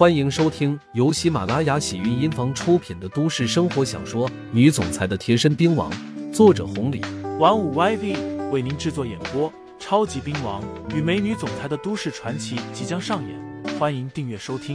[0.00, 5.92] 欢迎收听由喜马拉雅喜韵音房出品的都市生活小说《女总裁的贴身兵王》，
[6.32, 7.02] 作者红礼，
[7.38, 9.52] 玩五 YV 为您制作演播。
[9.78, 14.74] 超级兵王与美女总裁的都市传奇即将上演，欢迎订阅收听。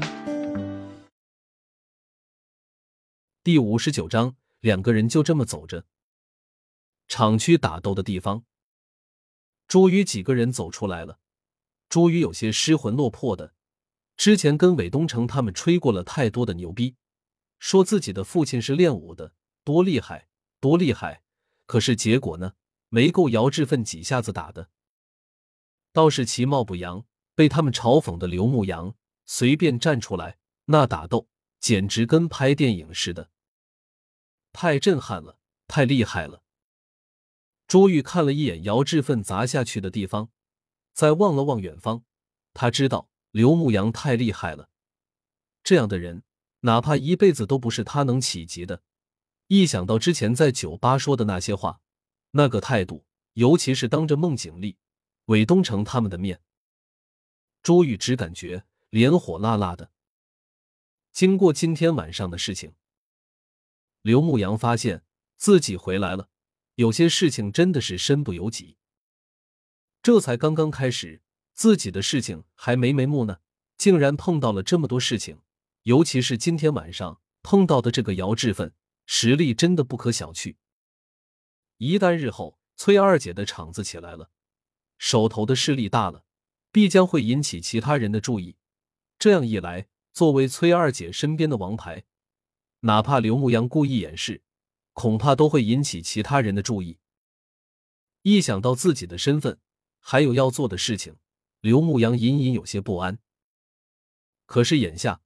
[3.44, 5.86] 第五十九章，两个人就这么走着，
[7.08, 8.44] 厂区打斗的地方，
[9.68, 11.18] 朱宇几个人走出来了。
[11.90, 13.55] 朱宇有些失魂落魄的。
[14.18, 16.96] 之前跟韦东城他们吹过了太多的牛逼，
[17.60, 19.34] 说自己的父亲是练武的，
[19.64, 20.28] 多厉害，
[20.60, 21.24] 多厉害。
[21.66, 22.54] 可是结果呢，
[22.90, 24.70] 没够姚志奋几下子打的。
[25.92, 31.28] 倒是其貌不扬，被他们嘲讽的刘牧阳，随便站出来，那打斗
[31.60, 33.32] 简直跟拍电影似的，
[34.54, 36.44] 太震撼了，太厉害了。
[37.68, 40.30] 朱玉看了一眼姚志奋砸下去的地方，
[40.94, 42.04] 再望了望远方，
[42.54, 43.10] 他知道。
[43.36, 44.70] 刘牧阳太厉害了，
[45.62, 46.24] 这样的人，
[46.62, 48.82] 哪怕一辈子都不是他能企及的。
[49.48, 51.82] 一想到之前在酒吧说的那些话，
[52.32, 54.78] 那个态度，尤其是当着孟景丽、
[55.26, 56.40] 韦东城他们的面，
[57.62, 59.92] 朱玉只感觉脸火辣辣的。
[61.12, 62.74] 经过今天晚上的事情，
[64.02, 65.04] 刘牧阳发现
[65.36, 66.30] 自己回来了，
[66.76, 68.78] 有些事情真的是身不由己。
[70.02, 71.25] 这才刚刚开始。
[71.56, 73.40] 自己的事情还没眉目呢，
[73.78, 75.40] 竟然碰到了这么多事情，
[75.84, 78.74] 尤其是今天晚上碰到的这个姚志奋，
[79.06, 80.58] 实力真的不可小觑。
[81.78, 84.30] 一旦日后崔二姐的场子起来了，
[84.98, 86.26] 手头的势力大了，
[86.74, 88.58] 必将会引起其他人的注意。
[89.18, 92.04] 这样一来，作为崔二姐身边的王牌，
[92.82, 94.44] 哪怕刘牧阳故意掩饰，
[94.92, 97.00] 恐怕都会引起其他人的注意。
[98.24, 99.60] 一想到自己的身份，
[100.02, 101.16] 还有要做的事情。
[101.66, 103.18] 刘牧阳隐隐有些不安。
[104.46, 105.22] 可是眼下，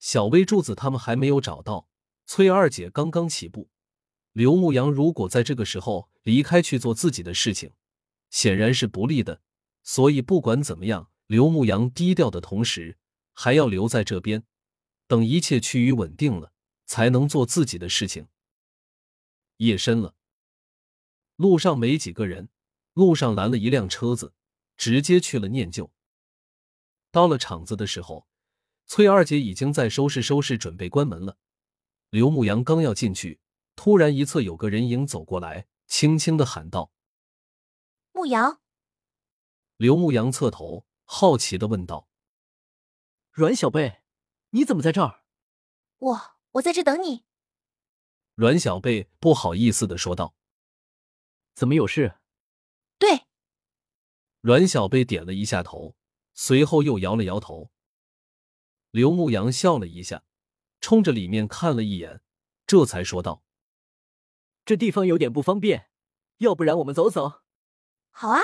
[0.00, 1.88] 小薇、柱子他们还没有找到，
[2.26, 3.70] 崔二姐刚刚起步。
[4.32, 7.70] 刘牧阳如果在这个时候离开去做自己的事情，
[8.28, 9.40] 显然是不利的。
[9.84, 12.98] 所以不管怎么样，刘牧阳低调的同时，
[13.32, 14.42] 还要留在这边，
[15.06, 16.52] 等一切趋于稳定了，
[16.86, 18.26] 才能做自己的事情。
[19.58, 20.16] 夜深了，
[21.36, 22.48] 路上没几个人，
[22.94, 24.32] 路上拦了一辆车子。
[24.76, 25.90] 直接去了念旧。
[27.10, 28.26] 到了场子的时候，
[28.86, 31.38] 崔二姐已经在收拾收拾，准备关门了。
[32.10, 33.40] 刘牧阳刚要进去，
[33.76, 36.92] 突然一侧有个人影走过来，轻轻的喊道
[38.12, 38.60] ：“牧阳。”
[39.76, 42.08] 刘牧阳侧头，好奇的问道
[43.32, 44.02] ：“阮小贝，
[44.50, 45.24] 你怎么在这儿
[45.98, 46.20] ？”“我
[46.52, 47.24] 我在这等你。”
[48.34, 50.34] 阮小贝不好意思的说道
[51.54, 52.20] ：“怎么有事？”“对。”
[54.44, 55.96] 阮小贝点了一下头，
[56.34, 57.70] 随后又摇了摇头。
[58.90, 60.22] 刘牧阳笑了一下，
[60.82, 62.20] 冲着里面看了一眼，
[62.66, 63.42] 这才说道
[64.66, 65.88] ：“这地方有点不方便，
[66.36, 67.40] 要不然我们走走
[68.12, 68.38] ？”“好啊。”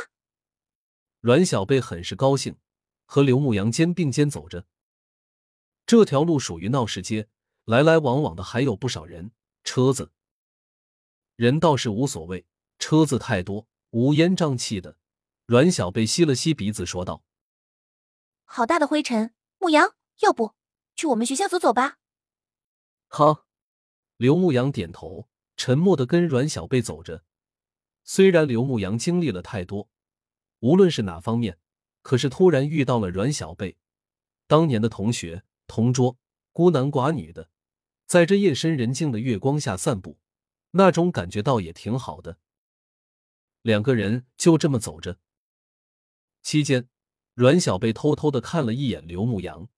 [1.21, 2.57] 阮小贝很是高兴，
[3.05, 4.67] 和刘牧阳肩并肩走着。
[5.85, 7.29] 这条路属于闹市街，
[7.67, 9.33] 来来往往的还有不少人、
[9.65, 10.13] 车子。
[11.37, 12.47] 人倒是无所谓，
[12.79, 14.97] 车子太多，乌烟瘴气的。
[15.51, 17.25] 阮小贝吸了吸鼻子，说道
[18.47, 20.55] ：“好大的灰尘，牧阳，要不
[20.95, 21.99] 去我们学校走走吧？”
[23.11, 23.49] 好。
[24.17, 27.25] 刘牧阳点头，沉默的跟阮小贝走着。
[28.05, 29.89] 虽然刘牧阳经历了太多，
[30.61, 31.59] 无论是哪方面，
[32.03, 33.77] 可是突然遇到了阮小贝，
[34.47, 36.17] 当年的同学、同桌，
[36.53, 37.51] 孤男寡女的，
[38.07, 40.21] 在这夜深人静的月光下散步，
[40.71, 42.39] 那种感觉倒也挺好的。
[43.63, 45.19] 两个人就这么走着。
[46.43, 46.89] 期间，
[47.35, 49.69] 阮小贝偷偷的看了一眼刘牧阳，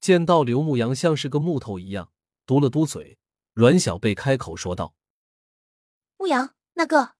[0.00, 2.12] 见到刘牧阳像是个木头一样，
[2.46, 3.18] 嘟了嘟嘴。
[3.54, 4.94] 阮小贝开口说道
[6.16, 7.16] ：“牧阳，那个，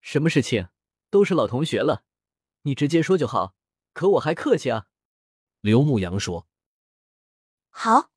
[0.00, 0.68] 什么事情？
[1.10, 2.04] 都是老同学了，
[2.62, 3.56] 你直接说就好。
[3.92, 4.86] 可我还客气啊。”
[5.60, 6.46] 刘牧阳说
[7.70, 8.12] ：“好。”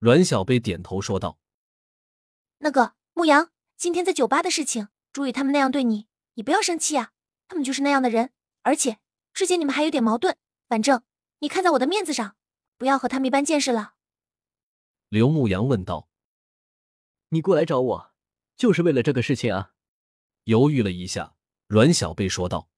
[0.00, 1.38] 阮小贝点头说道
[2.58, 7.12] ：“那个牧阳，今天在酒吧的事情，朱宇他们那样对你，你不要生气啊。”
[7.50, 8.30] 他们就是那样的人，
[8.62, 9.00] 而且
[9.34, 10.36] 之前你们还有点矛盾。
[10.68, 11.02] 反正
[11.40, 12.36] 你看在我的面子上，
[12.78, 13.94] 不要和他们一般见识了。”
[15.10, 16.08] 刘牧阳问道。
[17.30, 18.14] “你过来找我，
[18.56, 19.72] 就是为了这个事情啊？”
[20.44, 21.34] 犹豫了一下，
[21.66, 22.70] 阮小贝说道：“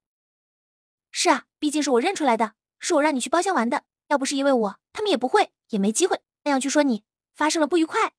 [1.12, 3.84] 是啊，毕竟是我认出来的，是我让你去包厢玩的。
[4.08, 7.04] 要不是因为我，他们也不会，也没机会那样去说你
[7.34, 8.14] 发生了不愉快。”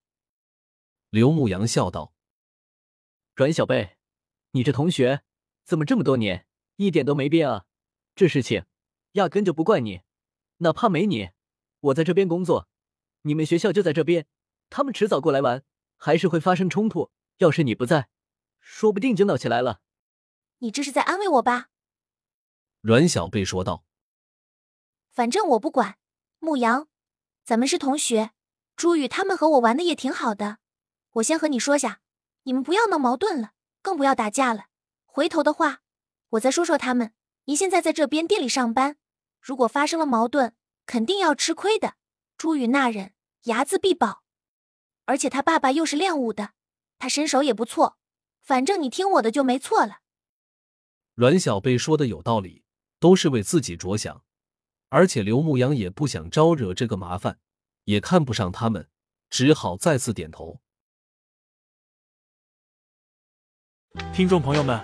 [1.10, 2.14] 刘牧阳笑道
[3.34, 3.98] ：“阮小贝，
[4.52, 5.24] 你这同学。”
[5.64, 6.46] 怎么这么多年
[6.76, 7.66] 一点都没变啊？
[8.16, 8.66] 这事情
[9.14, 10.02] 压根就不怪你，
[10.58, 11.32] 哪怕没你，
[11.80, 12.68] 我在这边工作，
[13.24, 14.28] 你们学校就在这边，
[14.70, 15.64] 他们迟早过来玩，
[15.98, 17.12] 还是会发生冲突。
[17.38, 18.10] 要是你不在，
[18.60, 19.82] 说不定就闹起来了。
[20.60, 21.70] 你这是在安慰我吧？
[22.82, 23.84] 阮小贝说道。
[25.10, 25.98] 反正我不管，
[26.40, 26.88] 牧羊，
[27.44, 28.32] 咱们是同学，
[28.76, 30.60] 朱宇他们和我玩的也挺好的。
[31.14, 32.02] 我先和你说下，
[32.44, 34.66] 你们不要闹矛盾了，更不要打架了。
[35.16, 35.84] 回头的话，
[36.30, 37.14] 我再说说他们。
[37.44, 38.98] 您现在在这边店里上班，
[39.40, 40.56] 如果发生了矛盾，
[40.88, 41.98] 肯定要吃亏的。
[42.36, 43.14] 朱宇那人
[43.44, 44.24] 睚眦必报，
[45.06, 46.54] 而且他爸爸又是练武的，
[46.98, 48.00] 他身手也不错。
[48.42, 50.00] 反正你听我的就没错了。
[51.14, 52.64] 阮小贝说的有道理，
[52.98, 54.26] 都是为自己着想，
[54.90, 57.40] 而且刘牧阳也不想招惹这个麻烦，
[57.84, 58.90] 也看不上他们，
[59.30, 60.60] 只好再次点头。
[64.12, 64.84] 听众朋友们，